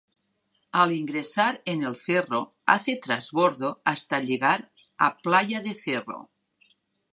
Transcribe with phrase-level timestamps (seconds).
[0.83, 6.31] Al ingresar en el Cerro hace trasbordo hasta llegar a Playa de Cerro.